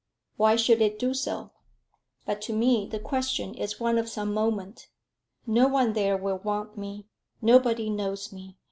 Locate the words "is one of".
3.53-4.09